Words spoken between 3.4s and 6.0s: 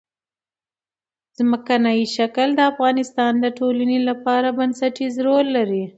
ټولنې لپاره بنسټيز رول لري.